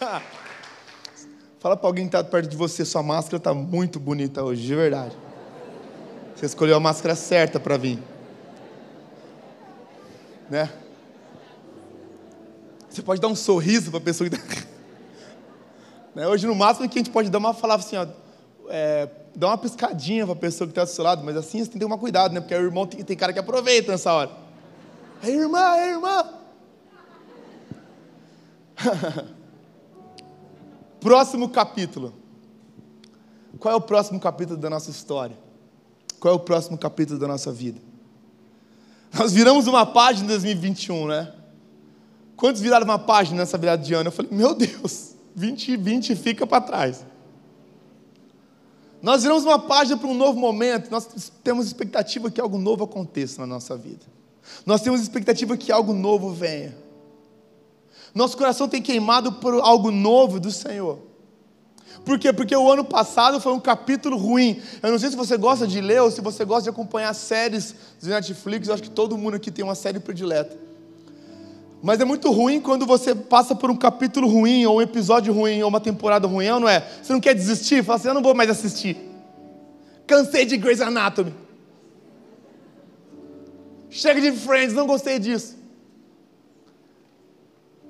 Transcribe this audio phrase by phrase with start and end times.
[1.60, 4.74] Fala para alguém que está perto de você, sua máscara está muito bonita hoje, de
[4.74, 5.16] verdade.
[6.34, 7.98] Você escolheu a máscara certa para vir.
[10.48, 10.70] Né?
[12.88, 14.66] Você pode dar um sorriso para a pessoa que está.
[16.14, 16.26] né?
[16.26, 18.06] Hoje, no máximo, que a gente pode dar uma falar assim, ó,
[18.68, 21.66] é, dá uma piscadinha para a pessoa que está do seu lado, mas assim você
[21.66, 22.40] tem que tomar cuidado, né?
[22.40, 24.30] Porque o irmão tem, tem cara que aproveita nessa hora.
[25.22, 26.24] Ei, irmã, ei, irmã.
[31.00, 32.12] próximo capítulo.
[33.58, 35.36] Qual é o próximo capítulo da nossa história?
[36.18, 37.80] Qual é o próximo capítulo da nossa vida?
[39.12, 41.32] Nós viramos uma página em 2021, né?
[42.36, 44.08] Quantos viraram uma página nessa virada de ano?
[44.08, 47.04] Eu falei, meu Deus, 2020 fica para trás.
[49.02, 53.40] Nós viramos uma página para um novo momento, nós temos expectativa que algo novo aconteça
[53.40, 54.04] na nossa vida.
[54.66, 56.76] Nós temos expectativa que algo novo venha.
[58.14, 60.98] Nosso coração tem queimado por algo novo do Senhor.
[62.04, 62.32] Por quê?
[62.32, 64.60] Porque o ano passado foi um capítulo ruim.
[64.82, 67.74] Eu não sei se você gosta de ler ou se você gosta de acompanhar séries
[68.00, 68.68] de Netflix.
[68.68, 70.56] Eu acho que todo mundo aqui tem uma série predileta.
[71.82, 75.62] Mas é muito ruim quando você passa por um capítulo ruim, ou um episódio ruim,
[75.62, 76.86] ou uma temporada ruim, não é?
[77.02, 77.82] Você não quer desistir?
[77.82, 78.96] Fala assim, eu não vou mais assistir.
[80.06, 81.32] Cansei de Grey's Anatomy.
[83.88, 85.56] Chega de Friends, não gostei disso.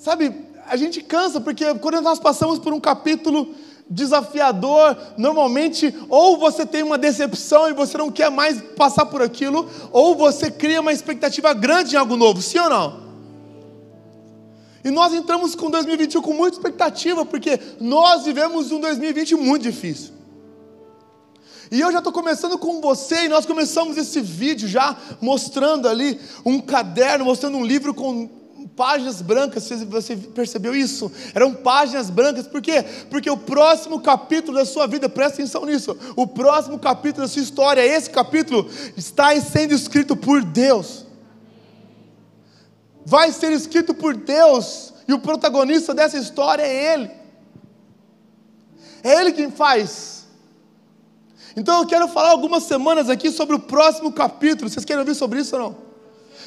[0.00, 0.34] Sabe,
[0.66, 3.54] a gente cansa, porque quando nós passamos por um capítulo
[3.86, 9.68] desafiador, normalmente, ou você tem uma decepção e você não quer mais passar por aquilo,
[9.92, 13.10] ou você cria uma expectativa grande em algo novo, sim ou não?
[14.82, 20.14] E nós entramos com 2021 com muita expectativa, porque nós vivemos um 2020 muito difícil.
[21.70, 26.18] E eu já estou começando com você, e nós começamos esse vídeo já mostrando ali
[26.42, 28.39] um caderno, mostrando um livro com
[28.76, 31.10] páginas brancas, você percebeu isso?
[31.34, 32.82] Eram páginas brancas, por quê?
[33.10, 37.42] Porque o próximo capítulo da sua vida, presta atenção nisso, o próximo capítulo da sua
[37.42, 41.10] história, esse capítulo, está sendo escrito por Deus
[43.10, 47.10] vai ser escrito por Deus, e o protagonista dessa história é Ele.
[49.02, 50.26] É Ele quem faz.
[51.56, 54.70] Então eu quero falar algumas semanas aqui sobre o próximo capítulo.
[54.70, 55.89] Vocês querem ouvir sobre isso ou não?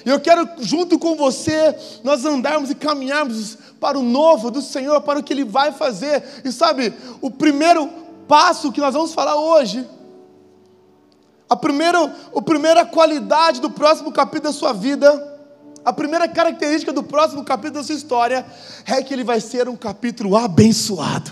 [0.05, 5.01] E eu quero, junto com você, nós andarmos e caminharmos para o novo do Senhor,
[5.01, 6.23] para o que Ele vai fazer.
[6.43, 7.89] E sabe, o primeiro
[8.27, 9.87] passo que nós vamos falar hoje,
[11.49, 11.99] a primeira,
[12.35, 15.31] a primeira qualidade do próximo capítulo da sua vida,
[15.85, 18.45] a primeira característica do próximo capítulo da sua história
[18.85, 21.31] é que ele vai ser um capítulo abençoado.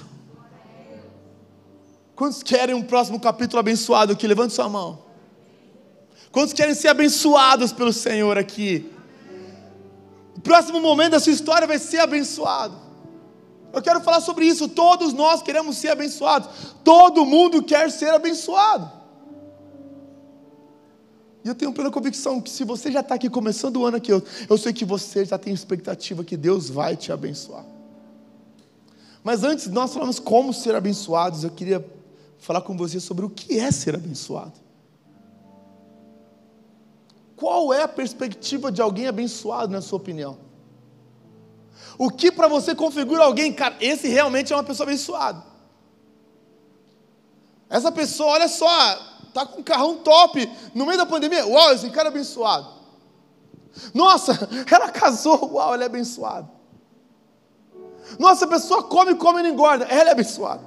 [2.15, 4.27] Quantos querem um próximo capítulo abençoado aqui?
[4.27, 5.10] Levante sua mão.
[6.31, 8.89] Quantos querem ser abençoados pelo Senhor aqui?
[10.35, 12.75] O próximo momento da sua história vai ser abençoado.
[13.73, 14.67] Eu quero falar sobre isso.
[14.67, 16.49] Todos nós queremos ser abençoados.
[16.83, 18.91] Todo mundo quer ser abençoado.
[21.43, 24.11] E eu tenho plena convicção que se você já está aqui começando o ano aqui,
[24.11, 27.65] eu, eu sei que você já tem expectativa que Deus vai te abençoar.
[29.23, 31.83] Mas antes de nós falarmos como ser abençoados, eu queria
[32.39, 34.60] falar com você sobre o que é ser abençoado.
[37.41, 40.37] Qual é a perspectiva de alguém abençoado, na sua opinião?
[41.97, 45.43] O que para você configura alguém, cara, esse realmente é uma pessoa abençoada.
[47.67, 48.67] Essa pessoa, olha só,
[49.33, 51.43] tá com um carrão top no meio da pandemia.
[51.47, 52.67] Uau, esse cara é abençoado.
[53.91, 55.53] Nossa, ela casou.
[55.53, 56.47] Uau, ela é abençoada.
[58.19, 59.85] Nossa, a pessoa come, come e não engorda.
[59.85, 60.61] Ela é abençoada.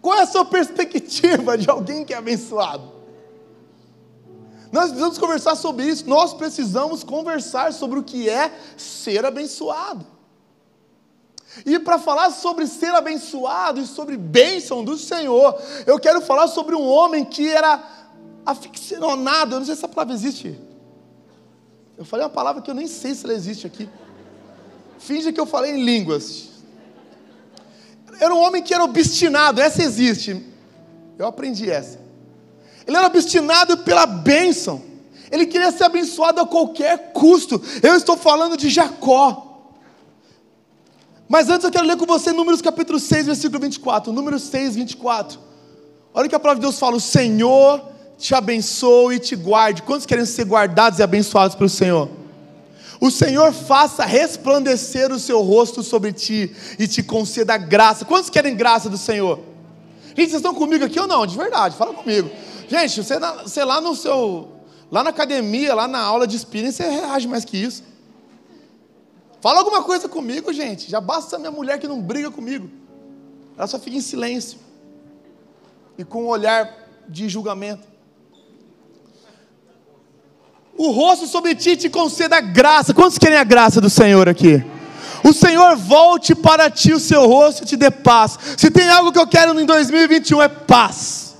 [0.00, 2.91] Qual é a sua perspectiva de alguém que é abençoado?
[4.72, 6.08] Nós precisamos conversar sobre isso.
[6.08, 10.06] Nós precisamos conversar sobre o que é ser abençoado.
[11.66, 16.74] E para falar sobre ser abençoado e sobre bênção do Senhor, eu quero falar sobre
[16.74, 17.82] um homem que era
[18.46, 20.58] aficionado, eu não sei se essa palavra existe.
[21.98, 23.86] Eu falei uma palavra que eu nem sei se ela existe aqui.
[24.98, 26.48] Finge que eu falei em línguas.
[28.18, 30.42] Era um homem que era obstinado, essa existe.
[31.18, 32.01] Eu aprendi essa.
[32.86, 34.82] Ele era obstinado pela bênção.
[35.30, 37.60] Ele queria ser abençoado a qualquer custo.
[37.82, 39.48] Eu estou falando de Jacó.
[41.28, 44.12] Mas antes eu quero ler com você Números capítulo 6, versículo 24.
[44.12, 45.40] Números 6, 24.
[46.12, 47.82] Olha o que a palavra de Deus fala: O Senhor
[48.18, 49.82] te abençoe e te guarde.
[49.82, 52.10] Quantos querem ser guardados e abençoados pelo Senhor?
[53.00, 58.04] O Senhor faça resplandecer o seu rosto sobre ti e te conceda graça.
[58.04, 59.40] Quantos querem graça do Senhor?
[60.08, 61.26] Gente, vocês estão comigo aqui ou não?
[61.26, 62.30] De verdade, fala comigo.
[62.72, 64.48] Gente, você, você lá no seu.
[64.90, 67.84] Lá na academia, lá na aula de spinning, você reage mais que isso.
[69.42, 70.90] Fala alguma coisa comigo, gente.
[70.90, 72.70] Já basta minha mulher que não briga comigo.
[73.58, 74.58] Ela só fica em silêncio
[75.98, 76.66] e com um olhar
[77.06, 77.86] de julgamento.
[80.74, 82.94] O rosto sobre ti te conceda graça.
[82.94, 84.64] Quantos querem a graça do Senhor aqui?
[85.22, 88.38] O Senhor volte para ti o seu rosto e te dê paz.
[88.56, 91.31] Se tem algo que eu quero em 2021 é paz.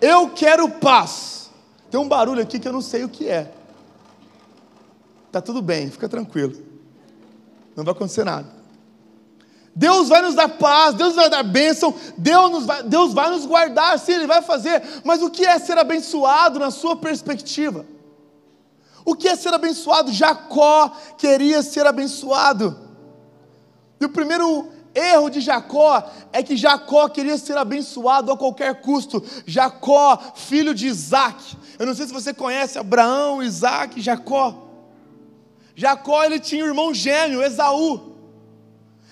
[0.00, 1.50] Eu quero paz.
[1.90, 3.52] Tem um barulho aqui que eu não sei o que é.
[5.32, 6.54] Tá tudo bem, fica tranquilo.
[7.76, 8.58] Não vai acontecer nada.
[9.74, 13.46] Deus vai nos dar paz, Deus vai dar bênção, Deus, nos vai, Deus vai nos
[13.46, 14.82] guardar, sim, Ele vai fazer.
[15.04, 17.86] Mas o que é ser abençoado na sua perspectiva?
[19.04, 20.12] O que é ser abençoado?
[20.12, 22.76] Jacó queria ser abençoado.
[24.00, 24.68] E o primeiro
[24.98, 26.02] erro de Jacó
[26.32, 29.24] é que Jacó queria ser abençoado a qualquer custo.
[29.46, 31.56] Jacó, filho de Isaac.
[31.78, 34.68] Eu não sei se você conhece Abraão, Isaac, Jacó.
[35.74, 38.16] Jacó ele tinha um irmão gêmeo, Esaú.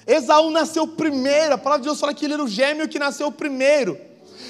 [0.06, 1.54] Esaú nasceu primeiro.
[1.54, 3.98] A palavra de Deus fala que ele era o gêmeo que nasceu primeiro.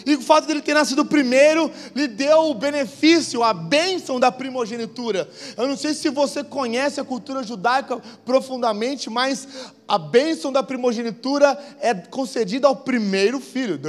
[0.06, 5.28] E o fato dele ter nascido primeiro lhe deu o benefício, a bênção da primogenitura.
[5.56, 9.48] Eu não sei se você conhece a cultura judaica profundamente, mas
[9.88, 13.80] a bênção da primogenitura é concedida ao primeiro filho.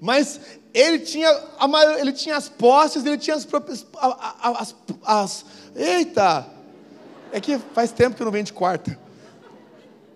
[0.00, 0.40] Mas
[0.72, 1.28] ele tinha,
[1.68, 3.84] maior, ele tinha as posses, ele tinha as próprias.
[4.00, 4.74] As, as,
[5.04, 5.44] as,
[5.76, 6.46] eita!
[7.30, 8.98] É que faz tempo que eu não venho de quarta.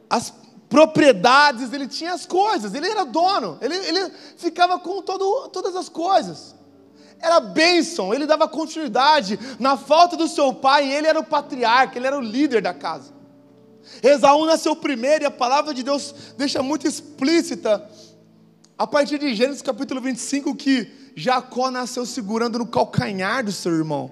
[0.08, 0.32] As
[0.72, 5.90] propriedades, ele tinha as coisas, ele era dono, ele, ele ficava com todo, todas as
[5.90, 6.54] coisas.
[7.20, 9.38] Era bênção, ele dava continuidade.
[9.60, 13.12] Na falta do seu pai, ele era o patriarca, ele era o líder da casa.
[14.02, 17.86] Esaú nasceu primeiro e a palavra de Deus deixa muito explícita,
[18.78, 24.10] a partir de Gênesis capítulo 25, que Jacó nasceu segurando no calcanhar do seu irmão.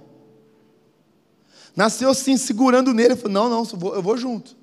[1.74, 3.16] Nasceu assim, segurando nele.
[3.16, 4.59] Falou: Não, não, eu vou, junto.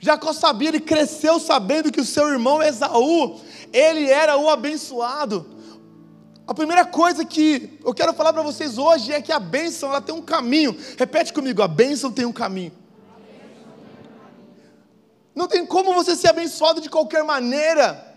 [0.00, 3.38] Jacó sabia, ele cresceu sabendo que o seu irmão Esaú,
[3.70, 5.46] ele era o abençoado.
[6.46, 10.00] A primeira coisa que eu quero falar para vocês hoje é que a bênção ela
[10.00, 10.74] tem um caminho.
[10.98, 12.72] Repete comigo: a bênção tem um caminho.
[15.34, 18.08] Não tem como você ser abençoado de qualquer maneira.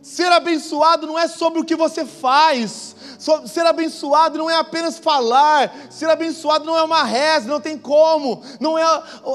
[0.00, 5.74] Ser abençoado não é sobre o que você faz, Ser abençoado não é apenas falar,
[5.90, 8.84] ser abençoado não é uma reza, não tem como, não é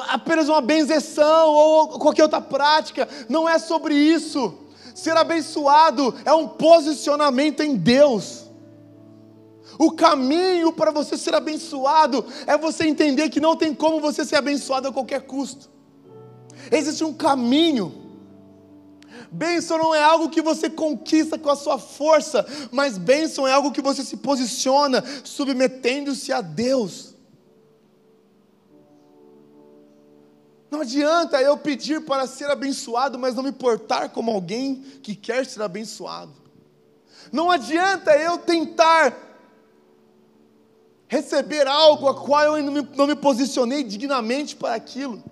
[0.10, 4.54] apenas uma benzeção ou qualquer outra prática, não é sobre isso.
[4.94, 8.42] Ser abençoado é um posicionamento em Deus.
[9.80, 14.36] O caminho para você ser abençoado é você entender que não tem como você ser
[14.36, 15.69] abençoado a qualquer custo.
[16.72, 18.00] Existe um caminho.
[19.31, 23.72] Bênção não é algo que você conquista com a sua força, mas bênção é algo
[23.72, 27.16] que você se posiciona submetendo-se a Deus.
[30.69, 35.45] Não adianta eu pedir para ser abençoado, mas não me portar como alguém que quer
[35.45, 36.33] ser abençoado.
[37.31, 39.18] Não adianta eu tentar
[41.07, 45.24] receber algo a qual eu não me, não me posicionei dignamente para aquilo.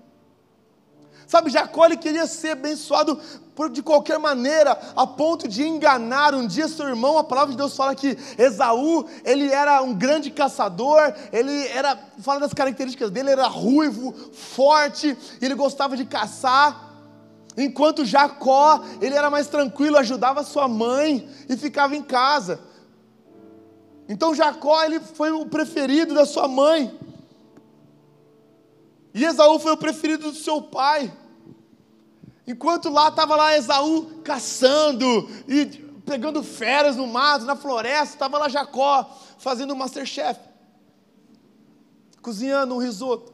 [1.25, 3.21] Sabe, Jacó ele queria ser abençoado
[3.59, 7.17] por, de qualquer maneira, a ponto de enganar um dia seu irmão.
[7.17, 12.39] A palavra de Deus fala que Esaú, ele era um grande caçador, ele era, fala
[12.39, 16.89] das características dele, ele era ruivo, forte, ele gostava de caçar.
[17.57, 22.61] Enquanto Jacó, ele era mais tranquilo, ajudava sua mãe e ficava em casa.
[24.07, 26.97] Então Jacó, ele foi o preferido da sua mãe.
[29.13, 31.11] E Esaú foi o preferido do seu pai.
[32.49, 35.67] Enquanto lá estava lá Esaú caçando e
[36.03, 40.39] pegando feras no mato, na floresta, estava lá Jacó fazendo Masterchef,
[42.23, 43.31] cozinhando um risoto.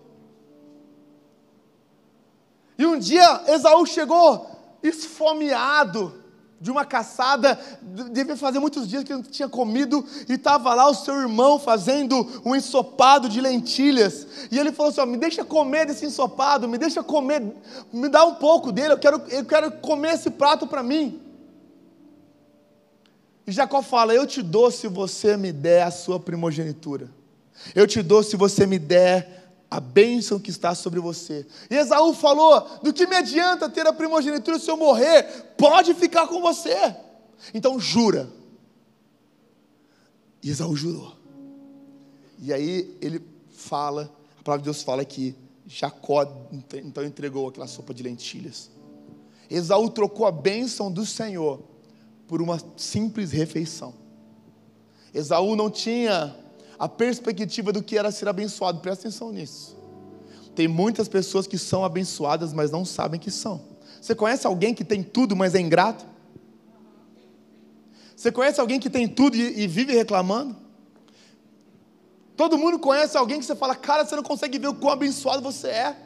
[2.78, 4.52] E um dia Esaú chegou
[4.84, 6.22] esfomeado,
[6.60, 7.60] de uma caçada,
[8.12, 12.42] devia fazer muitos dias que não tinha comido, e estava lá o seu irmão fazendo
[12.46, 16.78] um ensopado de lentilhas, e ele falou assim: ó, me deixa comer desse ensopado, me
[16.78, 17.44] deixa comer,
[17.92, 21.22] me dá um pouco dele, eu quero, eu quero comer esse prato para mim.
[23.46, 27.10] E Jacó fala: Eu te dou se você me der a sua primogenitura,
[27.76, 31.46] eu te dou se você me der a bênção que está sobre você.
[31.70, 35.24] E Esaú falou: do que me adianta ter a primogenitura se eu morrer?
[35.58, 36.96] Pode ficar com você.
[37.54, 38.30] Então jura.
[40.42, 41.16] E Esaú jurou.
[42.40, 46.24] E aí ele fala, a palavra de Deus fala que Jacó
[46.74, 48.70] então entregou aquela sopa de lentilhas.
[49.50, 51.62] Esaú trocou a bênção do Senhor
[52.28, 53.94] por uma simples refeição.
[55.14, 56.36] Esaú não tinha
[56.78, 58.80] a perspectiva do que era ser abençoado.
[58.80, 59.76] Presta atenção nisso.
[60.56, 63.62] Tem muitas pessoas que são abençoadas, mas não sabem que são.
[64.02, 66.06] Você conhece alguém que tem tudo, mas é ingrato?
[68.16, 70.56] Você conhece alguém que tem tudo e, vive reclamando?
[72.38, 75.42] Todo mundo conhece alguém que você fala, cara, você não consegue ver o quão abençoado
[75.42, 75.98] você é.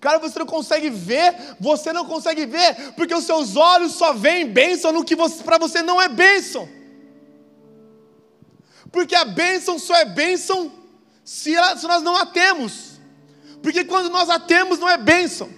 [0.00, 4.46] Cara, você não consegue ver, você não consegue ver, porque os seus olhos só veem
[4.46, 6.68] bênção no que para você não é bênção.
[8.90, 10.72] Porque a bênção só é bênção
[11.24, 13.00] se, ela, se nós não a temos.
[13.62, 15.50] Porque quando nós a temos, não é bênção.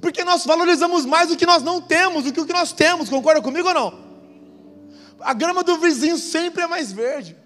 [0.00, 3.08] Porque nós valorizamos mais o que nós não temos do que o que nós temos,
[3.08, 4.10] concorda comigo ou não?
[5.20, 7.36] A grama do vizinho sempre é mais verde.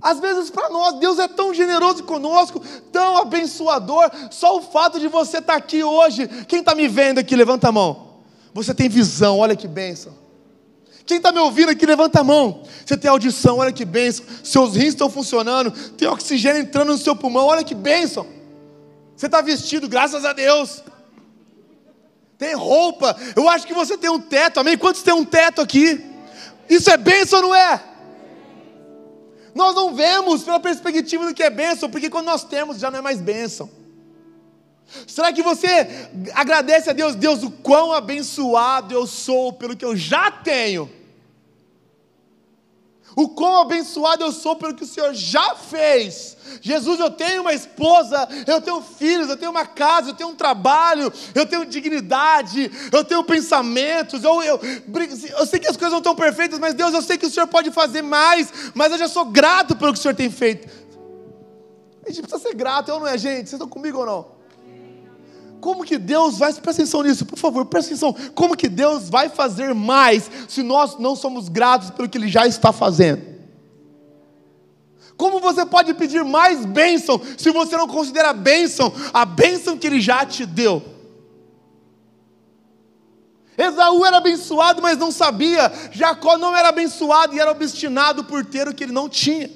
[0.00, 2.60] Às vezes, para nós, Deus é tão generoso conosco,
[2.92, 4.10] tão abençoador.
[4.30, 6.28] Só o fato de você estar tá aqui hoje.
[6.46, 8.20] Quem está me vendo aqui, levanta a mão.
[8.54, 10.25] Você tem visão, olha que bênção.
[11.06, 12.64] Quem está me ouvindo aqui, levanta a mão.
[12.84, 14.24] Você tem audição, olha que bênção.
[14.42, 18.26] Seus rins estão funcionando, tem oxigênio entrando no seu pulmão, olha que bênção.
[19.16, 20.82] Você está vestido, graças a Deus.
[22.36, 24.76] Tem roupa, eu acho que você tem um teto, amém?
[24.76, 26.04] Quantos tem um teto aqui?
[26.68, 27.82] Isso é bênção não é?
[29.54, 32.98] Nós não vemos pela perspectiva do que é bênção, porque quando nós temos já não
[32.98, 33.70] é mais bênção.
[35.06, 39.96] Será que você agradece a Deus, Deus, o quão abençoado eu sou pelo que eu
[39.96, 40.90] já tenho?
[43.16, 46.36] O quão abençoado eu sou pelo que o Senhor já fez.
[46.60, 50.34] Jesus, eu tenho uma esposa, eu tenho filhos, eu tenho uma casa, eu tenho um
[50.34, 54.22] trabalho, eu tenho dignidade, eu tenho pensamentos.
[54.22, 54.60] Eu, eu,
[55.38, 57.46] eu sei que as coisas não estão perfeitas, mas Deus, eu sei que o Senhor
[57.46, 60.68] pode fazer mais, mas eu já sou grato pelo que o Senhor tem feito.
[62.04, 63.48] A gente precisa ser grato, eu não é, gente?
[63.48, 64.35] Vocês estão comigo ou não?
[65.60, 68.14] Como que Deus vai, presta atenção nisso, por favor, presta atenção.
[68.34, 72.46] Como que Deus vai fazer mais se nós não somos gratos pelo que Ele já
[72.46, 73.36] está fazendo?
[75.16, 80.00] Como você pode pedir mais bênção se você não considera bênção a bênção que Ele
[80.00, 80.82] já te deu?
[83.56, 85.72] Esaú era abençoado, mas não sabia.
[85.90, 89.50] Jacó não era abençoado e era obstinado por ter o que ele não tinha.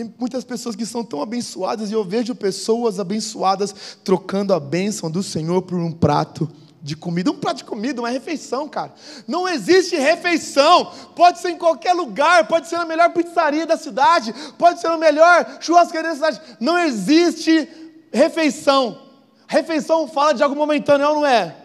[0.00, 5.10] Tem muitas pessoas que são tão abençoadas e eu vejo pessoas abençoadas trocando a bênção
[5.10, 7.30] do Senhor por um prato de comida.
[7.30, 8.94] Um prato de comida, uma refeição, cara.
[9.28, 10.90] Não existe refeição.
[11.14, 14.96] Pode ser em qualquer lugar, pode ser na melhor pizzaria da cidade, pode ser na
[14.96, 16.40] melhor churrascaria da cidade.
[16.58, 17.68] Não existe
[18.10, 19.02] refeição.
[19.46, 21.59] Refeição fala de algo momentâneo, não é?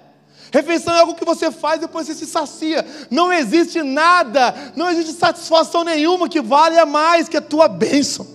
[0.56, 2.86] Refeição é algo que você faz e depois você se sacia.
[3.12, 8.26] Não existe nada, não existe satisfação nenhuma que valha mais que a tua bênção.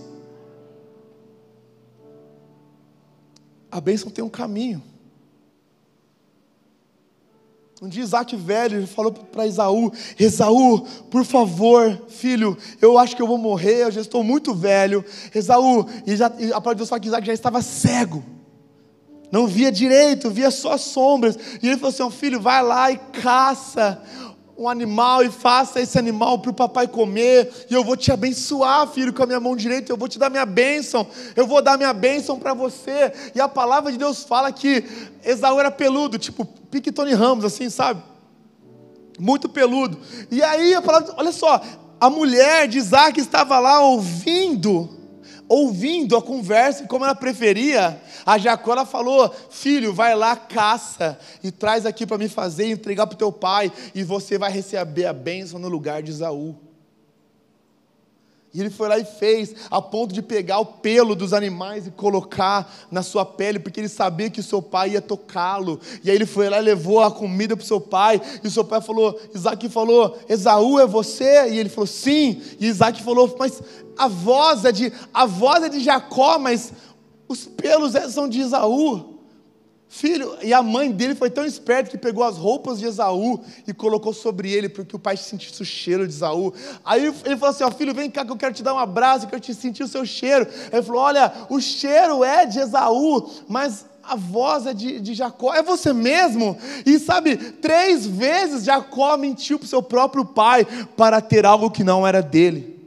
[3.71, 4.83] A bênção tem um caminho.
[7.81, 13.27] Um dia Isaac velho falou para Esaú: Esaú, por favor, filho, eu acho que eu
[13.27, 15.03] vou morrer, eu já estou muito velho.
[15.35, 18.23] Esaú, e, já, e a palavra de Deus fala que Isaac já estava cego
[19.31, 21.39] não via direito, via só sombras.
[21.63, 24.03] E ele falou assim: filho, vai lá e caça
[24.61, 28.87] um animal e faça esse animal para o papai comer, e eu vou te abençoar,
[28.89, 31.79] filho, com a minha mão direita, eu vou te dar minha bênção, eu vou dar
[31.79, 33.11] minha bênção para você.
[33.35, 34.85] E a palavra de Deus fala que
[35.25, 38.03] Esaú era peludo, tipo pique Tony Ramos, assim, sabe?
[39.19, 39.99] Muito peludo.
[40.31, 41.59] E aí a palavra, olha só,
[41.99, 45.00] a mulher de Isaac estava lá ouvindo
[45.51, 51.51] ouvindo a conversa, como ela preferia, a Jacó ela falou: Filho, vai lá, caça e
[51.51, 55.13] traz aqui para me fazer entregar para o teu pai, e você vai receber a
[55.13, 56.70] bênção no lugar de Isaú.
[58.53, 61.91] E ele foi lá e fez, a ponto de pegar o pelo dos animais e
[61.93, 65.81] colocar na sua pele, porque ele sabia que o seu pai ia tocá-lo.
[66.03, 68.21] E aí ele foi lá e levou a comida para o seu pai.
[68.43, 71.49] E o seu pai falou, Isaac falou, Esaú é você?
[71.49, 72.43] E ele falou, sim.
[72.59, 73.63] E Isaac falou, mas
[73.97, 76.73] a voz é de, a voz é de Jacó, mas
[77.29, 79.20] os pelos é, são de Esaú.
[79.93, 83.75] Filho, e a mãe dele foi tão esperta que pegou as roupas de Esaú e
[83.75, 86.55] colocou sobre ele, porque o pai sentisse o cheiro de Esaú.
[86.85, 89.25] Aí ele falou assim: ó, filho, vem cá que eu quero te dar um abraço,
[89.25, 90.47] eu quero te sentir o seu cheiro.
[90.73, 95.53] Ele falou: olha, o cheiro é de Esaú, mas a voz é de, de Jacó,
[95.53, 96.57] é você mesmo?
[96.87, 100.65] E sabe, três vezes Jacó mentiu para o seu próprio pai
[100.97, 102.80] para ter algo que não era dele.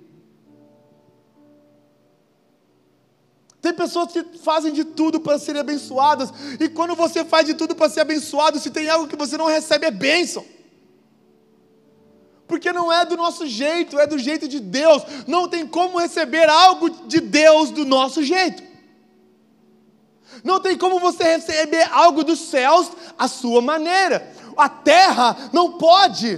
[3.63, 7.73] Tem pessoas que fazem de tudo para serem abençoadas, e quando você faz de tudo
[7.73, 10.43] para ser abençoado, se tem algo que você não recebe, é bênção.
[12.45, 15.01] Porque não é do nosso jeito, é do jeito de Deus.
[15.25, 18.61] Não tem como receber algo de Deus do nosso jeito.
[20.43, 24.29] Não tem como você receber algo dos céus à sua maneira.
[24.57, 26.37] A terra não pode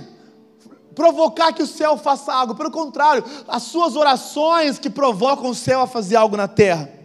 [0.94, 5.82] provocar que o céu faça algo, pelo contrário, as suas orações que provocam o céu
[5.82, 7.05] a fazer algo na terra.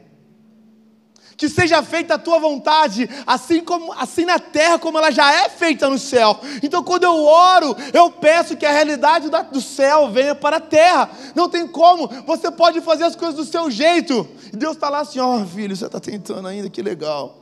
[1.40, 5.48] Que seja feita a tua vontade, assim como assim na terra como ela já é
[5.48, 6.38] feita no céu.
[6.62, 11.10] Então, quando eu oro, eu peço que a realidade do céu venha para a terra.
[11.34, 12.08] Não tem como.
[12.26, 14.28] Você pode fazer as coisas do seu jeito.
[14.52, 17.38] E Deus está lá assim, ó, oh, filho, você está tentando ainda, que legal.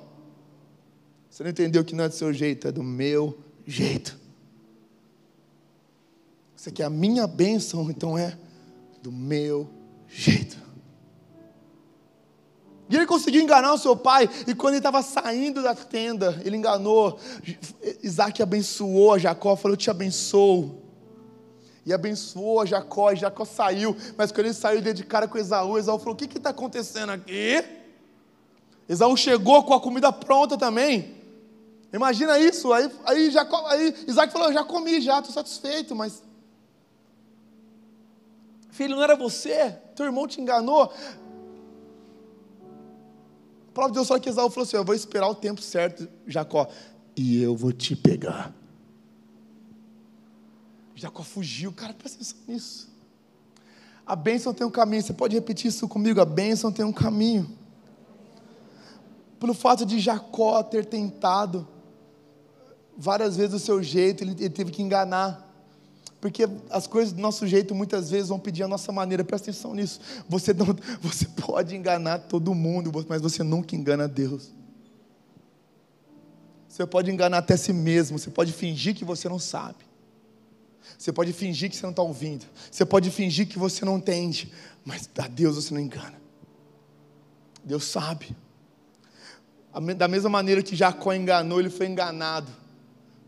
[1.29, 3.37] Você não entendeu que não é do seu jeito, é do meu
[3.67, 4.17] jeito.
[6.55, 8.39] Você quer a minha bênção, então é
[9.03, 9.69] do meu
[10.07, 10.68] jeito.
[12.89, 16.57] E ele conseguiu enganar o seu pai, e quando ele estava saindo da tenda, ele
[16.57, 17.19] enganou.
[18.03, 20.83] Isaac abençoou a Jacó, falou: Eu te abençoo.
[21.85, 25.39] E abençoou a Jacó, e Jacó saiu, mas quando ele saiu, ele de cara com
[25.39, 27.65] Esaú, Esaú falou: O que está acontecendo aqui?
[28.89, 31.17] Esaú chegou com a comida pronta também.
[31.93, 36.23] Imagina isso, aí, aí, Jacó, aí Isaac falou: Já comi, já, estou satisfeito, mas
[38.79, 39.77] Filho, não era você?
[39.97, 40.93] Teu irmão te enganou?
[43.79, 46.69] Palavra de Deus fala que Esaú falou assim: Eu vou esperar o tempo certo, Jacó,
[47.15, 48.53] e eu vou te pegar.
[50.97, 52.89] Jacó fugiu, cara, presta atenção nisso.
[54.05, 56.21] A bênção tem um caminho, você pode repetir isso comigo?
[56.21, 57.57] A bênção tem um caminho.
[59.39, 61.65] Pelo fato de Jacó ter tentado
[62.97, 65.48] várias vezes o seu jeito, ele teve que enganar.
[66.21, 69.25] Porque as coisas do nosso jeito muitas vezes vão pedir a nossa maneira.
[69.25, 70.01] Presta atenção nisso.
[70.29, 70.67] Você, não,
[71.01, 74.51] você pode enganar todo mundo, mas você nunca engana Deus.
[76.69, 78.19] Você pode enganar até si mesmo.
[78.19, 79.87] Você pode fingir que você não sabe.
[80.97, 82.45] Você pode fingir que você não está ouvindo.
[82.71, 84.53] Você pode fingir que você não entende.
[84.85, 86.21] Mas a Deus você não engana.
[87.63, 88.37] Deus sabe.
[89.97, 92.51] Da mesma maneira que Jacó enganou, ele foi enganado.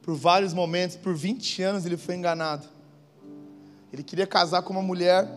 [0.03, 2.67] Por vários momentos, por 20 anos ele foi enganado.
[3.93, 5.29] Ele queria casar com uma mulher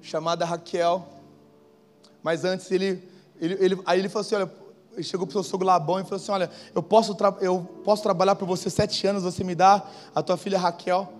[0.00, 1.06] chamada Raquel.
[2.22, 3.02] Mas antes ele,
[3.40, 4.50] ele, ele aí ele falou assim: olha,
[4.92, 8.02] ele chegou para o seu sogro Labão e falou assim: olha, eu posso, eu posso
[8.02, 11.12] trabalhar por você sete anos, você me dá a tua filha Raquel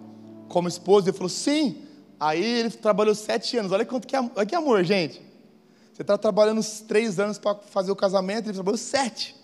[0.49, 1.09] como esposa?
[1.09, 1.83] Ele falou: sim.
[2.19, 3.73] Aí ele trabalhou sete anos.
[3.73, 5.21] Olha quanto que, olha que amor, gente.
[5.93, 9.37] Você está trabalhando três anos para fazer o casamento, ele trabalhou sete.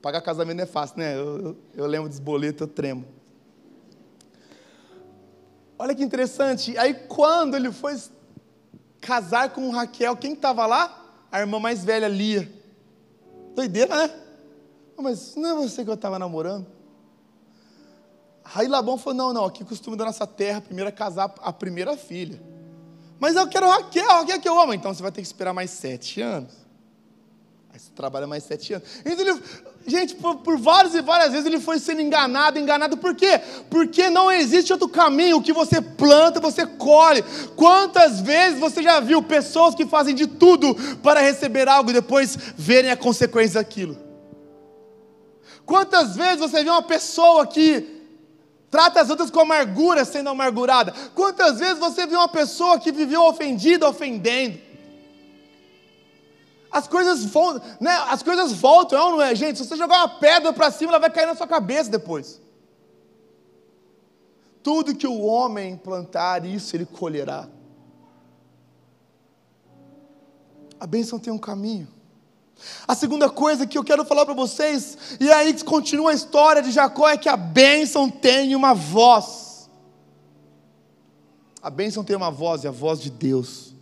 [0.00, 1.14] Pagar casamento é fácil, né?
[1.16, 3.04] Eu, eu, eu lembro dos boletos, eu tremo.
[5.78, 6.76] Olha que interessante.
[6.76, 7.96] Aí quando ele foi
[9.00, 11.04] casar com Raquel, quem estava lá?
[11.30, 12.50] A irmã mais velha, Lia.
[13.54, 14.14] Doideira, né?
[14.98, 16.66] Mas não é você que eu estava namorando?
[18.54, 21.96] Aí Labão falou: não, não, aqui costume da nossa terra, primeiro é casar a primeira
[21.96, 22.40] filha.
[23.20, 24.74] Mas eu quero Raquel, Raquel que eu amo.
[24.74, 26.52] Então você vai ter que esperar mais sete anos.
[27.72, 28.88] Aí você trabalha mais sete anos.
[29.04, 29.42] Então ele,
[29.86, 32.96] gente, por, por, várias e várias vezes ele foi sendo enganado, enganado.
[32.96, 33.40] Por quê?
[33.70, 35.38] Porque não existe outro caminho.
[35.38, 37.24] O que você planta, você colhe.
[37.56, 42.36] Quantas vezes você já viu pessoas que fazem de tudo para receber algo e depois
[42.56, 43.96] verem a consequência daquilo?
[45.64, 47.98] Quantas vezes você vê uma pessoa que
[48.70, 50.94] trata as outras com amargura sendo amargurada?
[51.14, 54.67] Quantas vezes você vê uma pessoa que viveu ofendida, ofendendo?
[56.70, 59.58] As coisas, vão, né, as coisas voltam, é não é, gente?
[59.58, 62.40] Se você jogar uma pedra para cima, ela vai cair na sua cabeça depois.
[64.62, 67.48] Tudo que o homem plantar, isso ele colherá.
[70.78, 71.88] A bênção tem um caminho.
[72.86, 76.60] A segunda coisa que eu quero falar para vocês, e é aí continua a história
[76.60, 79.70] de Jacó, é que a bênção tem uma voz.
[81.62, 83.77] A bênção tem uma voz, e a voz de Deus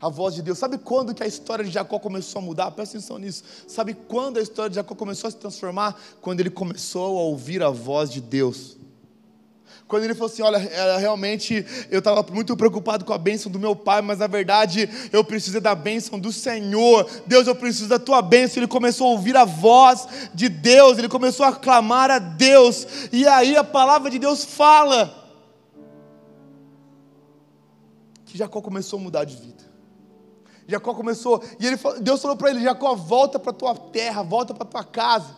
[0.00, 0.58] a voz de Deus.
[0.58, 2.70] Sabe quando que a história de Jacó começou a mudar?
[2.70, 3.42] Presta atenção nisso.
[3.66, 6.00] Sabe quando a história de Jacó começou a se transformar?
[6.20, 8.76] Quando ele começou a ouvir a voz de Deus.
[9.88, 10.58] Quando ele falou assim: Olha,
[10.98, 15.24] realmente eu estava muito preocupado com a bênção do meu pai, mas na verdade eu
[15.24, 17.08] preciso da bênção do Senhor.
[17.26, 18.58] Deus, eu preciso da tua bênção.
[18.58, 23.26] Ele começou a ouvir a voz de Deus, ele começou a clamar a Deus, e
[23.26, 25.14] aí a palavra de Deus fala
[28.26, 29.67] que Jacó começou a mudar de vida.
[30.68, 34.52] Jacó começou, e ele, Deus falou para ele: Jacó, volta para a tua terra, volta
[34.52, 35.34] para a tua casa.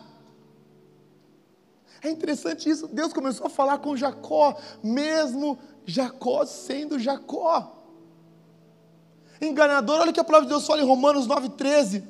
[2.03, 7.77] É interessante isso, Deus começou a falar com Jacó, mesmo Jacó sendo Jacó.
[9.39, 12.03] Enganador, olha que a palavra de Deus fala em Romanos 9,13.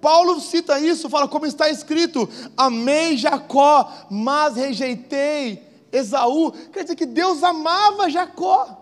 [0.00, 2.26] Paulo cita isso, fala como está escrito:
[2.56, 6.52] Amei Jacó, mas rejeitei Esaú.
[6.72, 8.79] Quer dizer que Deus amava Jacó.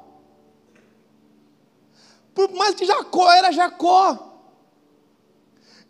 [2.39, 4.17] Por mais que Jacó era Jacó.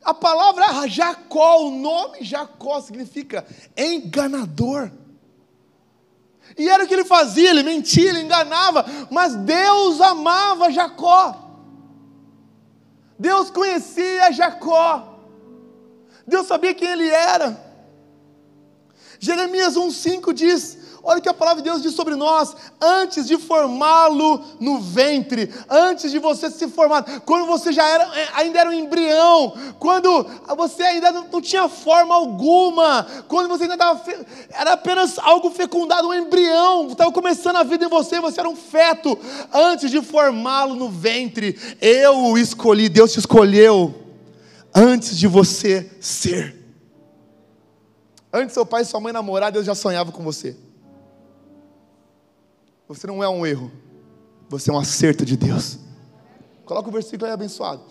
[0.03, 4.91] A palavra Jacó, o nome Jacó significa enganador.
[6.57, 11.37] E era o que ele fazia, ele mentia, ele enganava, mas Deus amava Jacó.
[13.19, 15.19] Deus conhecia Jacó.
[16.27, 17.63] Deus sabia quem ele era.
[19.21, 20.78] Jeremias 1,5 diz:
[21.09, 22.55] Olha o que a palavra de Deus diz sobre nós.
[22.79, 28.29] Antes de formá-lo no ventre, antes de você se formar, quando você já era, é,
[28.35, 34.03] ainda era um embrião, quando você ainda não, tinha forma alguma, quando você ainda estava,
[34.51, 38.55] era apenas algo fecundado, um embrião, estava começando a vida em você, você era um
[38.55, 39.19] feto.
[39.51, 43.95] Antes de formá-lo no ventre, eu o escolhi, Deus te escolheu,
[44.75, 46.55] antes de você ser.
[48.31, 50.68] Antes seu pai e sua mãe namorar, Deus já sonhava com você.
[52.89, 53.71] Você não é um erro.
[54.49, 55.79] Você é um acerto de Deus.
[56.65, 57.83] Coloca o versículo aí abençoado.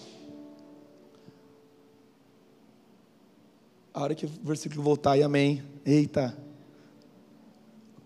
[3.93, 5.63] A hora que o versículo voltar aí, amém.
[5.85, 6.35] Eita.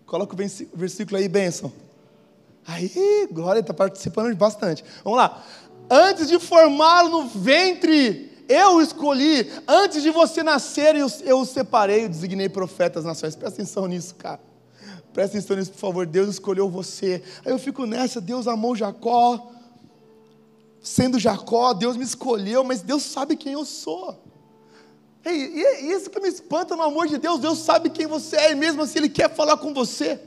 [0.04, 0.38] Coloca o
[0.74, 1.72] versículo aí, bênção.
[2.66, 4.84] Aí, glória, está participando bastante.
[5.02, 5.42] Vamos lá.
[5.90, 9.50] Antes de formá-lo no ventre, eu escolhi.
[9.66, 13.34] Antes de você nascer, eu, eu separei, eu designei profetas nações.
[13.34, 14.51] Presta atenção nisso, cara.
[15.12, 16.06] Presta atenção nisso, por favor.
[16.06, 17.22] Deus escolheu você.
[17.44, 19.50] Aí eu fico nessa, Deus amou Jacó.
[20.80, 24.18] Sendo Jacó, Deus me escolheu, mas Deus sabe quem eu sou.
[25.24, 27.38] E é isso que me espanta no amor de Deus.
[27.38, 30.20] Deus sabe quem você é, e mesmo assim Ele quer falar com você.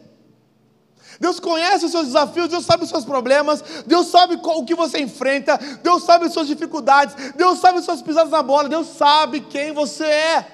[1.19, 4.99] Deus conhece os seus desafios, Deus sabe os seus problemas, Deus sabe o que você
[4.99, 9.41] enfrenta, Deus sabe as suas dificuldades, Deus sabe as suas pisadas na bola, Deus sabe
[9.41, 10.47] quem você é.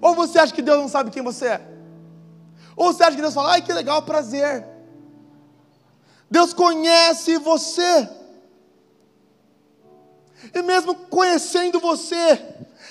[0.00, 1.69] Ou você acha que Deus não sabe quem você é?
[2.80, 4.66] Ou você acha que Deus fala, ai que legal, prazer.
[6.30, 8.08] Deus conhece você.
[10.54, 12.42] E mesmo conhecendo você,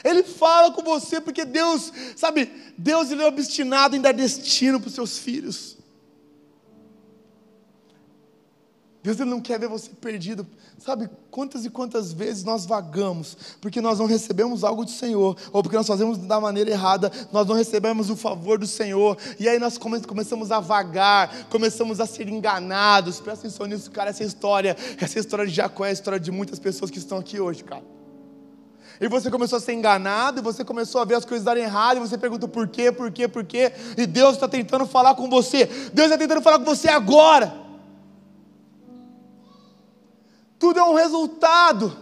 [0.04, 2.46] Ele fala com você, porque Deus, sabe,
[2.78, 5.79] Deus ele é obstinado em dar destino para os seus filhos.
[9.02, 10.46] Deus ele não quer ver você perdido.
[10.78, 15.64] Sabe quantas e quantas vezes nós vagamos porque nós não recebemos algo do Senhor, ou
[15.64, 19.58] porque nós fazemos da maneira errada, nós não recebemos o favor do Senhor, e aí
[19.58, 23.20] nós começamos a vagar, começamos a ser enganados.
[23.20, 24.10] Presta atenção nisso, cara.
[24.10, 27.40] Essa história, essa história de Jacó é a história de muitas pessoas que estão aqui
[27.40, 27.84] hoje, cara.
[29.00, 31.98] E você começou a ser enganado, e você começou a ver as coisas darem errado,
[31.98, 35.30] e você pergunta por quê, por quê, por quê, e Deus está tentando falar com
[35.30, 35.66] você.
[35.94, 37.69] Deus está tentando falar com você agora.
[40.60, 41.96] Tudo é um resultado.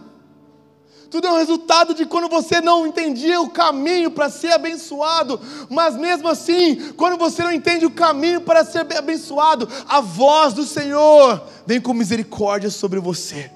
[1.10, 5.40] Tudo é um resultado de quando você não entendia o caminho para ser abençoado,
[5.70, 10.64] mas mesmo assim, quando você não entende o caminho para ser abençoado, a voz do
[10.64, 13.50] Senhor vem com misericórdia sobre você.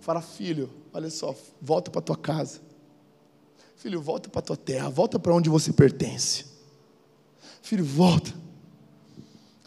[0.00, 2.60] Fala, filho, olha só, volta para tua casa.
[3.76, 6.44] Filho, volta para tua terra, volta para onde você pertence.
[7.62, 8.30] Filho, volta.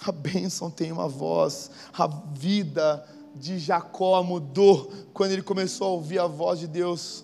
[0.06, 3.04] A bênção tem uma voz, a vida
[3.36, 7.24] de Jacó mudou quando ele começou a ouvir a voz de Deus.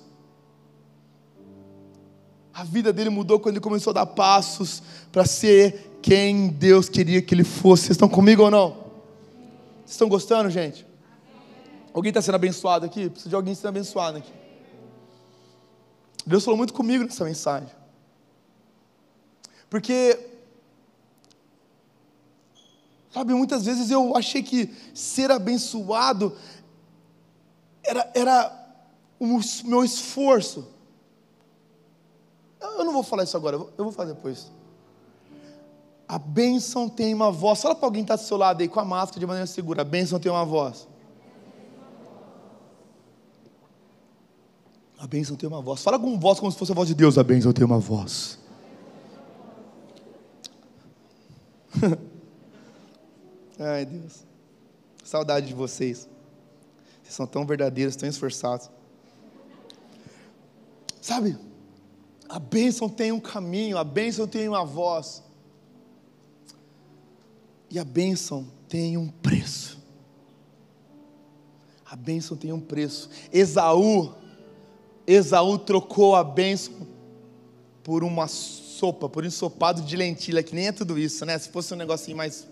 [2.53, 7.21] A vida dele mudou quando ele começou a dar passos para ser quem Deus queria
[7.21, 7.83] que ele fosse.
[7.83, 8.71] Vocês estão comigo ou não?
[9.79, 10.85] Vocês estão gostando, gente?
[11.93, 13.09] Alguém está sendo abençoado aqui?
[13.09, 14.31] Precisa de alguém sendo abençoado aqui.
[16.25, 17.69] Deus falou muito comigo nessa mensagem.
[19.69, 20.30] Porque
[23.11, 26.33] Sabe, muitas vezes eu achei que ser abençoado
[27.83, 28.75] era, era
[29.19, 30.67] o meu esforço.
[32.61, 34.49] Eu não vou falar isso agora, eu vou falar depois.
[36.07, 37.61] A bênção tem uma voz.
[37.61, 39.81] Fala para alguém que está do seu lado aí com a máscara de maneira segura.
[39.81, 40.87] A bênção tem uma voz.
[44.97, 45.81] A bênção tem uma voz.
[45.81, 47.17] Fala com voz como se fosse a voz de Deus.
[47.17, 48.37] A bênção tem uma voz.
[53.63, 54.25] Ai, Deus.
[55.03, 56.09] Saudade de vocês.
[57.03, 58.71] Vocês são tão verdadeiros, tão esforçados.
[60.99, 61.37] Sabe?
[62.27, 65.21] A bênção tem um caminho, a bênção tem uma voz.
[67.69, 69.79] E a bênção tem um preço.
[71.85, 73.11] A bênção tem um preço.
[73.31, 74.15] Esaú,
[75.05, 76.87] Esaú trocou a bênção
[77.83, 81.37] por uma sopa, por um ensopado de lentilha, que nem é tudo isso, né?
[81.37, 82.47] Se fosse um negocinho mais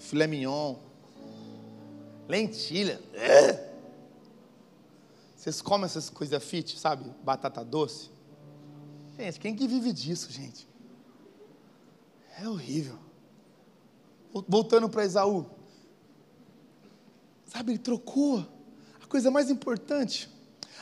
[0.00, 0.76] filé mignon,
[2.26, 3.00] lentilha.
[5.36, 7.08] Vocês comem essas coisas fit, sabe?
[7.22, 8.10] Batata doce.
[9.16, 10.66] Gente, quem que vive disso, gente?
[12.38, 12.98] É horrível.
[14.48, 15.46] Voltando para Esaú.
[17.46, 18.46] Sabe, ele trocou
[19.02, 20.30] a coisa mais importante.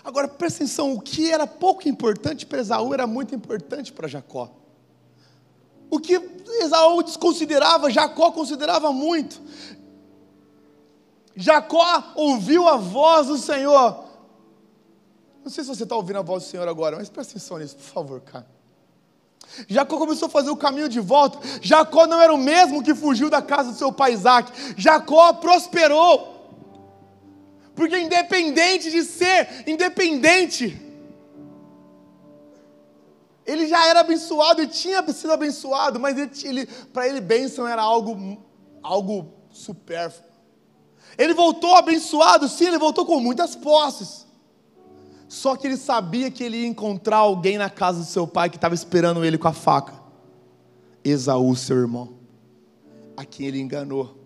[0.04, 4.54] Agora presta atenção: o que era pouco importante para Esaú era muito importante para Jacó.
[5.90, 6.20] O que
[6.60, 9.40] Esaú desconsiderava, Jacó considerava muito.
[11.34, 14.04] Jacó ouviu a voz do Senhor.
[15.44, 17.76] Não sei se você está ouvindo a voz do Senhor agora, mas presta atenção nisso,
[17.76, 18.46] por favor, cara.
[19.66, 21.38] Jacó começou a fazer o caminho de volta.
[21.62, 24.52] Jacó não era o mesmo que fugiu da casa do seu pai Isaac.
[24.76, 26.36] Jacó prosperou.
[27.74, 30.87] Porque independente de ser independente,
[33.48, 37.80] ele já era abençoado e tinha sido abençoado, mas ele, ele, para ele bênção era
[37.80, 38.44] algo,
[38.82, 40.28] algo supérfluo.
[41.16, 44.26] Ele voltou abençoado, sim, ele voltou com muitas posses.
[45.26, 48.56] Só que ele sabia que ele ia encontrar alguém na casa do seu pai que
[48.56, 49.94] estava esperando ele com a faca.
[51.02, 52.18] Esaú, seu irmão,
[53.16, 54.17] a quem ele enganou.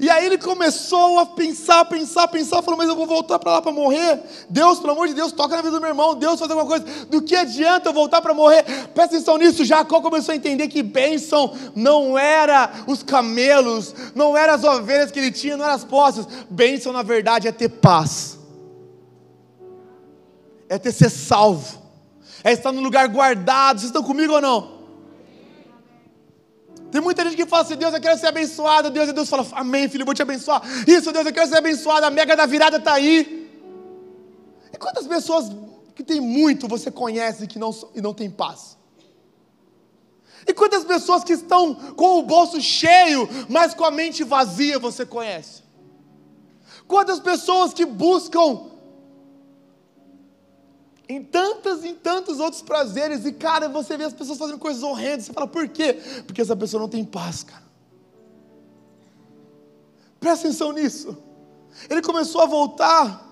[0.00, 3.62] E aí ele começou a pensar, pensar, pensar, falou: Mas eu vou voltar para lá
[3.62, 4.20] para morrer.
[4.48, 6.14] Deus, pelo amor de Deus, toca na vida do meu irmão.
[6.14, 6.84] Deus, faz alguma coisa.
[7.06, 8.64] Do que adianta eu voltar para morrer?
[8.94, 9.64] Presta atenção nisso.
[9.64, 15.18] Jacó começou a entender que bênção não era os camelos, não eram as ovelhas que
[15.18, 16.26] ele tinha, não eram as posses.
[16.50, 18.38] Bênção, na verdade, é ter paz,
[20.68, 21.80] é ter ser salvo,
[22.42, 23.78] é estar no lugar guardado.
[23.78, 24.73] Vocês estão comigo ou não?
[26.94, 28.88] Tem muita gente que fala assim: Deus, eu quero ser abençoado.
[28.88, 30.62] Deus, e Deus fala: Amém, filho, eu vou te abençoar.
[30.86, 32.06] Isso, Deus, eu quero ser abençoado.
[32.06, 33.50] A mega da virada está aí.
[34.72, 35.50] E quantas pessoas
[35.92, 38.78] que tem muito você conhece que não, e não tem paz?
[40.46, 45.04] E quantas pessoas que estão com o bolso cheio, mas com a mente vazia você
[45.04, 45.64] conhece?
[46.86, 48.70] Quantas pessoas que buscam
[51.08, 55.26] em tantos e tantos outros prazeres, e cara, você vê as pessoas fazendo coisas horrendas,
[55.26, 55.98] você fala, por quê?
[56.26, 57.62] Porque essa pessoa não tem paz, cara.
[60.18, 61.16] Presta atenção nisso.
[61.90, 63.22] Ele começou a voltar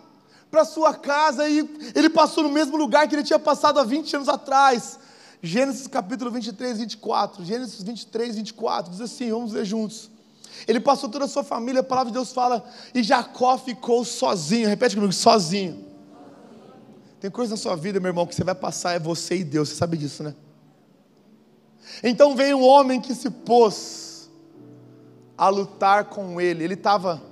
[0.51, 1.61] para sua casa e
[1.95, 4.99] ele passou no mesmo lugar que ele tinha passado há 20 anos atrás.
[5.43, 7.45] Gênesis capítulo 23, 24.
[7.45, 8.93] Gênesis 23, 24.
[8.93, 10.11] Diz assim: vamos ler juntos.
[10.69, 12.63] Ele passou toda a sua família, a palavra de Deus fala,
[12.95, 14.69] e Jacó ficou sozinho.
[14.69, 15.92] Repete comigo: sozinho.
[17.23, 19.69] Tem coisa na sua vida, meu irmão, que você vai passar, é você e Deus,
[19.69, 20.35] você sabe disso, né?
[22.03, 24.29] Então veio um homem que se pôs
[25.39, 26.65] a lutar com ele.
[26.65, 27.23] Ele estava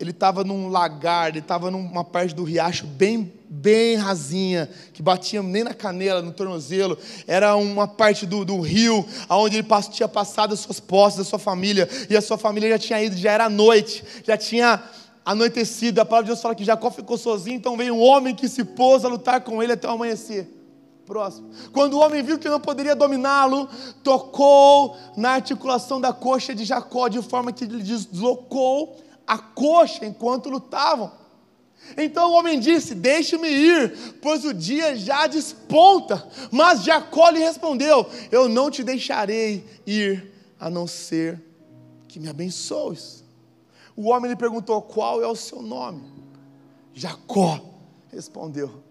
[0.00, 5.40] ele estava num lagar, ele estava numa parte do riacho bem, bem rasinha, que batia
[5.40, 6.98] nem na canela, no tornozelo.
[7.28, 11.38] Era uma parte do, do rio, onde ele tinha passado as suas posses, a sua
[11.38, 14.82] família, e a sua família já tinha ido, já era noite, já tinha
[15.26, 18.48] anoitecido, a palavra de Deus fala que Jacó ficou sozinho, então veio um homem que
[18.48, 20.48] se pôs a lutar com ele até o amanhecer.
[21.04, 21.50] Próximo.
[21.72, 23.68] Quando o homem viu que não poderia dominá-lo,
[24.04, 30.48] tocou na articulação da coxa de Jacó, de forma que ele deslocou a coxa enquanto
[30.48, 31.10] lutavam.
[31.96, 36.26] Então o homem disse: Deixe-me ir, pois o dia já desponta.
[36.50, 41.40] Mas Jacó lhe respondeu: Eu não te deixarei ir, a não ser
[42.08, 43.25] que me abençoes.
[43.96, 46.02] O homem lhe perguntou: Qual é o seu nome?
[46.92, 47.60] Jacó
[48.08, 48.84] respondeu.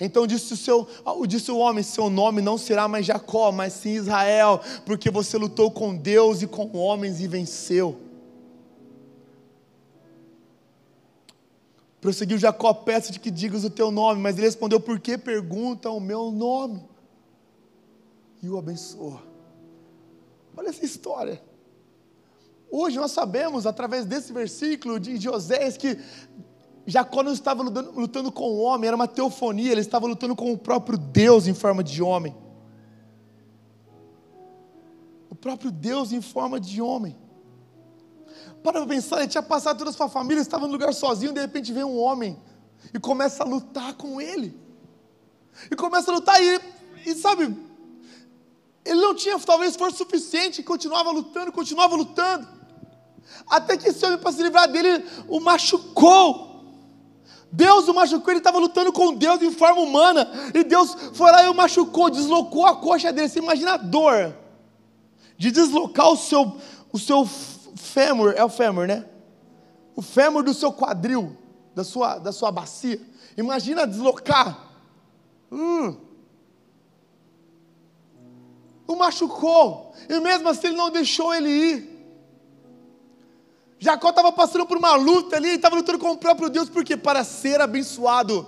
[0.00, 0.88] Então disse o, seu,
[1.26, 5.70] disse o homem: Seu nome não será mais Jacó, mas sim Israel, porque você lutou
[5.70, 8.00] com Deus e com homens e venceu.
[12.00, 15.90] Prosseguiu Jacó, peço de que digas o teu nome, mas ele respondeu: Por que pergunta
[15.90, 16.82] o meu nome?
[18.40, 19.20] E o abençoou.
[20.56, 21.47] Olha essa história.
[22.70, 25.98] Hoje nós sabemos, através desse versículo de, Oséias, que
[26.86, 30.52] Jacó não estava lutando, lutando com o homem, era uma teofonia, ele estava lutando com
[30.52, 32.36] o próprio Deus em forma de homem.
[35.30, 37.16] O próprio Deus em forma de homem.
[38.62, 41.72] Para pensar, ele tinha passado toda a sua família, estava no lugar sozinho, de repente
[41.72, 42.38] vem um homem
[42.92, 44.58] e começa a lutar com ele.
[45.70, 46.60] E começa a lutar e,
[47.06, 47.56] e sabe,
[48.84, 52.57] ele não tinha talvez força suficiente, continuava lutando, continuava lutando.
[53.48, 56.48] Até que esse homem, para se livrar dele, o machucou.
[57.50, 60.30] Deus o machucou, ele estava lutando com Deus em forma humana.
[60.54, 63.28] E Deus foi lá e o machucou, deslocou a coxa dele.
[63.28, 64.34] Você imagina a dor
[65.36, 66.56] de deslocar o seu,
[66.92, 67.24] o seu
[67.76, 69.04] fêmur, é o fêmur, né?
[69.96, 71.36] O fêmur do seu quadril,
[71.74, 73.00] da sua, da sua bacia.
[73.36, 74.68] Imagina deslocar.
[75.50, 75.96] Hum.
[78.86, 79.92] O machucou.
[80.08, 81.97] E mesmo assim ele não deixou ele ir.
[83.78, 87.22] Jacó estava passando por uma luta ali, estava lutando com o próprio Deus, porque para
[87.22, 88.46] ser abençoado,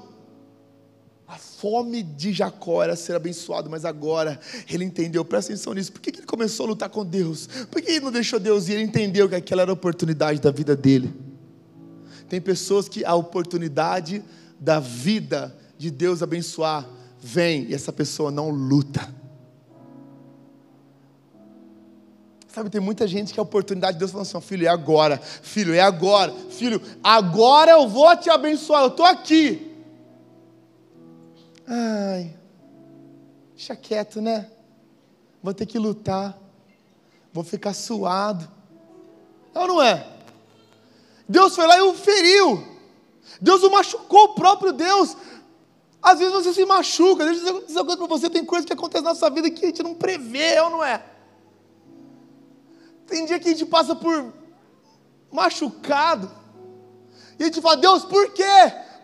[1.26, 6.00] a fome de Jacó era ser abençoado, mas agora ele entendeu, presta atenção nisso, por
[6.00, 7.48] que ele começou a lutar com Deus?
[7.70, 8.72] Por que ele não deixou Deus ir?
[8.72, 11.14] Ele entendeu que aquela era a oportunidade da vida dele.
[12.28, 14.24] Tem pessoas que a oportunidade
[14.58, 16.88] da vida de Deus abençoar
[17.20, 19.19] vem e essa pessoa não luta.
[22.60, 25.72] Sabe, tem muita gente que a oportunidade de Deus falando assim: filho, é agora, filho,
[25.72, 29.74] é agora, filho, agora eu vou te abençoar, eu estou aqui.
[31.66, 32.36] Ai,
[33.56, 34.46] deixa quieto, né?
[35.42, 36.38] Vou ter que lutar,
[37.32, 38.46] vou ficar suado.
[39.54, 40.06] Ou não é?
[41.26, 42.62] Deus foi lá e o feriu.
[43.40, 45.16] Deus o machucou, o próprio Deus.
[46.02, 48.74] Às vezes você se machuca, deixa eu dizer uma coisa para você: tem coisas que
[48.74, 51.02] acontecem na nossa vida que a gente não prevê, ou não é?
[53.10, 54.32] Tem dia que a gente passa por
[55.32, 56.30] machucado.
[57.38, 58.44] E a gente fala, Deus, por quê?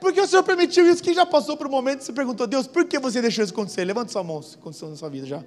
[0.01, 1.03] Por que o Senhor permitiu isso?
[1.03, 3.53] Quem já passou por um momento e se perguntou, Deus, por que você deixou isso
[3.53, 3.85] acontecer?
[3.85, 5.45] Levanta sua mão se aconteceu na sua vida já.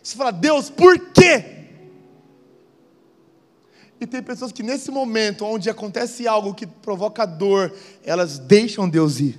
[0.00, 1.56] Você fala, Deus, por quê?
[4.00, 7.74] E tem pessoas que nesse momento, onde acontece algo que provoca dor,
[8.04, 9.38] elas deixam Deus ir.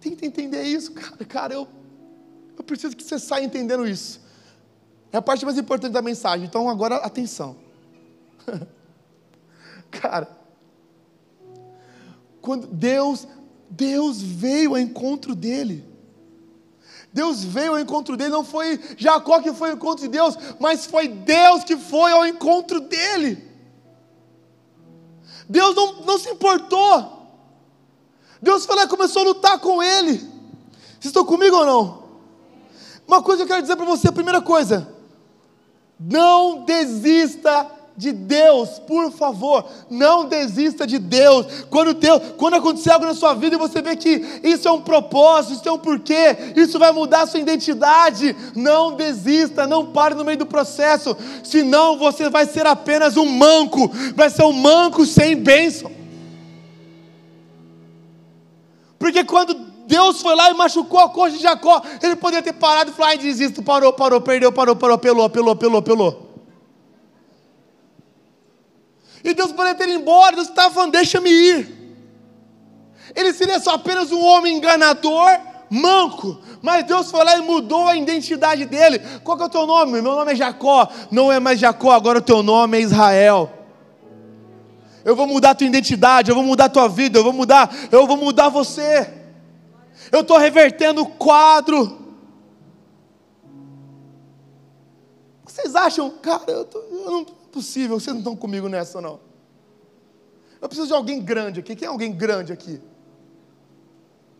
[0.00, 1.24] Tenta entender isso, cara.
[1.24, 1.66] Cara, eu,
[2.58, 4.23] eu preciso que você saia entendendo isso.
[5.14, 6.44] É a parte mais importante da mensagem.
[6.44, 7.54] Então, agora, atenção.
[9.88, 10.28] cara,
[12.42, 13.24] quando Deus,
[13.70, 15.88] Deus veio ao encontro dele.
[17.12, 20.84] Deus veio ao encontro dele, não foi Jacó que foi ao encontro de Deus, mas
[20.84, 23.48] foi Deus que foi ao encontro dele.
[25.48, 27.30] Deus não, não se importou.
[28.42, 30.18] Deus foi lá e começou a lutar com ele.
[30.18, 32.02] Vocês estão comigo ou não?
[33.06, 34.92] Uma coisa que eu quero dizer para você, a primeira coisa,
[35.98, 41.46] não desista de Deus, por favor, não desista de Deus.
[41.70, 44.80] Quando, Deus, quando acontecer algo na sua vida e você vê que isso é um
[44.80, 50.14] propósito, isso é um porquê, isso vai mudar a sua identidade, não desista, não pare
[50.14, 55.06] no meio do processo, senão você vai ser apenas um manco, vai ser um manco
[55.06, 55.90] sem bênção.
[58.98, 62.90] Porque quando Deus foi lá e machucou a coxa de Jacó, ele poderia ter parado
[62.90, 66.34] e falar: ai, desisto, parou, parou, perdeu, parou, parou, apelou, apelou, apelou, apelou.
[69.22, 71.84] E Deus poderia ter ido embora, Deus estava falando, deixa-me ir.
[73.14, 75.28] Ele seria só apenas um homem enganador,
[75.70, 76.38] manco.
[76.60, 78.98] Mas Deus foi lá e mudou a identidade dele.
[79.22, 79.92] Qual que é o teu nome?
[80.00, 80.88] Meu nome é Jacó.
[81.10, 83.50] Não é mais Jacó, agora o teu nome é Israel.
[85.04, 87.74] Eu vou mudar a tua identidade, eu vou mudar a tua vida, eu vou mudar,
[87.92, 89.23] eu vou mudar você.
[90.10, 92.04] Eu estou revertendo o quadro.
[95.44, 99.20] Vocês acham, cara, eu, tô, eu não possível, vocês não estão comigo nessa não.
[100.60, 101.76] Eu preciso de alguém grande aqui.
[101.76, 102.80] Quem é alguém grande aqui?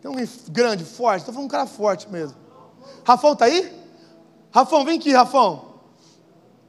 [0.01, 1.19] Tem alguém grande, forte?
[1.19, 2.37] Estou falando um cara forte mesmo.
[3.05, 3.73] Rafão está aí?
[4.51, 5.75] Rafão, vem aqui, Rafão.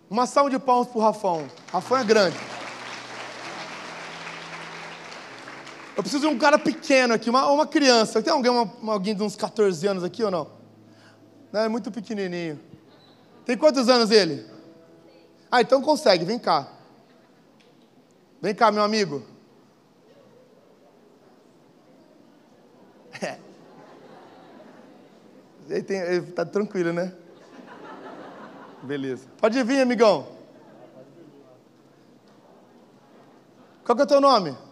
[0.09, 1.47] Uma salva de palmas para o Rafão.
[1.73, 2.37] Rafão é grande.
[5.97, 8.23] Eu preciso de um cara pequeno aqui, uma, uma criança.
[8.23, 10.51] Tem alguém, uma, alguém de uns 14 anos aqui ou não?
[11.51, 12.61] Não, é muito pequenininho.
[13.47, 14.45] Tem quantos anos ele?
[15.51, 16.71] Ah, então consegue, vem cá.
[18.43, 19.25] Vem cá, meu amigo.
[23.23, 23.39] É.
[25.71, 27.15] Ele, tem, ele tá tranquilo, né?
[28.83, 29.27] Beleza.
[29.39, 30.29] Pode vir, amigão.
[33.83, 34.66] Qual que é o teu nome?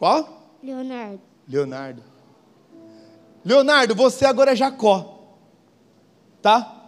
[0.00, 0.56] Qual?
[0.62, 1.20] Leonardo.
[1.46, 2.02] Leonardo.
[3.44, 5.28] Leonardo, você agora é Jacó.
[6.40, 6.86] Tá?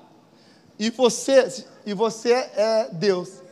[0.78, 3.42] E você, e você é Deus.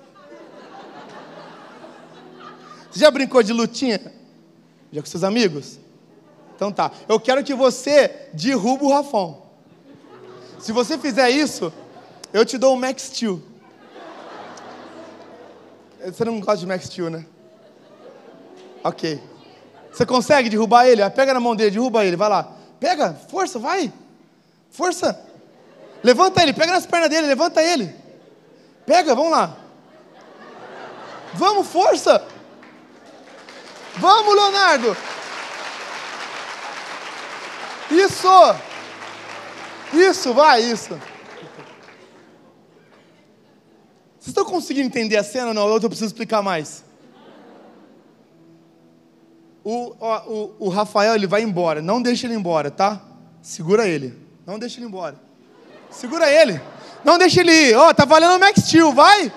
[2.90, 4.00] Você já brincou de lutinha?
[4.90, 5.78] Já com seus amigos?
[6.56, 6.90] Então tá.
[7.06, 9.42] Eu quero que você derruba o Rafão.
[10.58, 11.70] Se você fizer isso,
[12.32, 13.42] eu te dou um Max Steel.
[16.02, 17.26] Você não gosta de Max Steel, né?
[18.82, 19.20] Ok.
[19.92, 21.09] Você consegue derrubar ele?
[21.11, 22.53] Pega na mão dele, derruba ele, vai lá.
[22.79, 23.92] Pega, força, vai.
[24.70, 25.20] Força.
[26.03, 27.94] Levanta ele, pega nas pernas dele, levanta ele.
[28.87, 29.57] Pega, vamos lá.
[31.35, 32.24] Vamos, força.
[33.96, 34.96] Vamos, Leonardo.
[37.90, 38.29] Isso.
[39.93, 40.99] Isso, vai, isso.
[44.18, 45.68] Vocês estão conseguindo entender a cena ou não?
[45.68, 46.84] Eu preciso explicar mais?
[49.62, 51.82] O, o, o Rafael, ele vai embora.
[51.82, 53.00] Não deixa ele embora, tá?
[53.42, 54.18] Segura ele.
[54.46, 55.16] Não deixa ele embora.
[55.90, 56.61] Segura ele.
[57.04, 57.76] Não deixa ele ir.
[57.76, 59.32] Ó, oh, tá valendo o Max Steel, vai.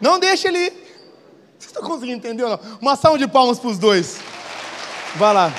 [0.00, 0.72] Não deixa ele ir.
[1.58, 2.60] Vocês estão conseguindo entender ou não?
[2.80, 4.18] Uma salva de palmas para os dois.
[5.16, 5.52] Vai lá.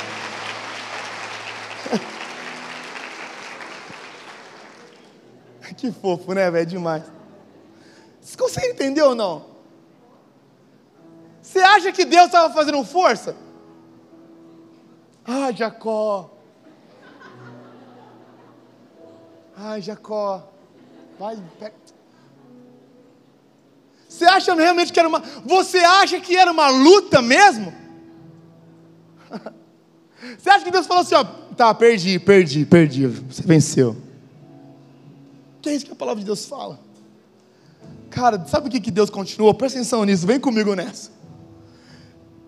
[5.76, 6.66] que fofo, né, velho?
[6.66, 7.04] Demais.
[8.22, 9.49] Vocês conseguem entender ou não?
[11.50, 13.36] Você acha que Deus estava fazendo força?
[15.26, 16.30] Ah, Jacó.
[19.58, 20.48] Ai, Jacó.
[21.18, 21.74] Vai, pega.
[24.08, 25.22] Você acha realmente que era uma.
[25.44, 27.74] Você acha que era uma luta mesmo?
[30.38, 33.96] Você acha que Deus falou assim, ó, tá, perdi, perdi, perdi, você venceu.
[35.62, 36.78] Que é isso que a palavra de Deus fala?
[38.10, 39.54] Cara, sabe o que, que Deus continuou?
[39.54, 41.19] Presta atenção nisso, vem comigo nessa.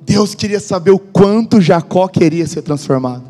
[0.02, 3.24] Deus queria saber o quanto Jacó queria ser transformado.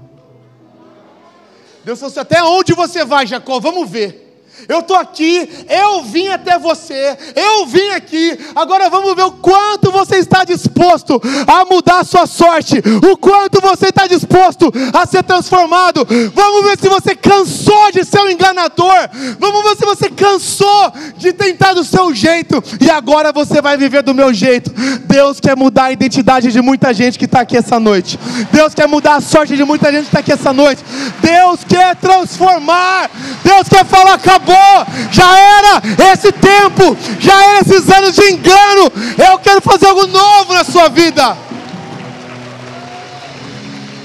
[1.84, 3.60] Deus falou assim: até onde você vai, Jacó?
[3.60, 4.21] Vamos ver.
[4.70, 8.38] Eu estou aqui, eu vim até você, eu vim aqui.
[8.56, 12.82] Agora vamos ver o quanto você está disposto a mudar a sua sorte,
[13.12, 16.08] o quanto você está disposto a ser transformado.
[16.34, 19.10] Vamos ver se você cansou de ser um enganador.
[19.40, 24.04] Vamos ver se você cansou de tentar do seu jeito e agora você vai viver
[24.04, 24.72] do meu jeito.
[25.06, 28.20] Deus quer mudar a identidade de muita gente que está aqui essa noite.
[28.52, 30.84] Deus quer mudar a sorte de muita gente que está aqui essa noite.
[31.22, 33.10] Deus quer transformar.
[33.44, 35.82] Deus quer falar acabou acabou, já era
[36.12, 38.92] esse tempo, já era esses anos de engano.
[39.32, 41.38] Eu quero fazer algo novo na sua vida.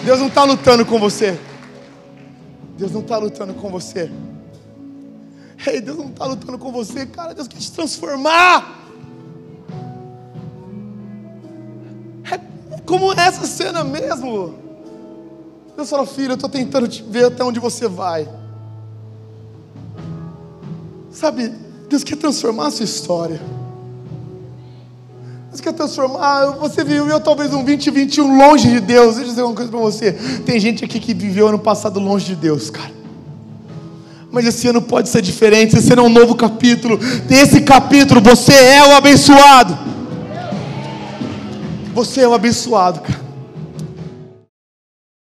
[0.04, 1.38] Deus não está lutando com você.
[2.78, 4.10] Deus não está lutando com você.
[5.66, 7.34] Ei, Deus não está lutando com você, cara.
[7.34, 8.84] Deus quer te transformar.
[12.30, 14.54] É como essa cena mesmo.
[15.74, 18.28] Deus falou, filho, eu estou tentando te ver até onde você vai.
[21.16, 21.50] Sabe,
[21.88, 23.40] Deus quer transformar a sua história.
[25.48, 26.44] Deus quer transformar.
[26.58, 29.14] Você viveu talvez um 2021 longe de Deus.
[29.14, 30.12] Deixa eu dizer uma coisa para você.
[30.44, 32.92] Tem gente aqui que viveu ano passado longe de Deus, cara.
[34.30, 35.78] Mas esse ano pode ser diferente.
[35.78, 37.00] Esse ano é um novo capítulo.
[37.30, 39.78] Esse capítulo, você é o abençoado.
[41.94, 43.25] Você é o abençoado, cara.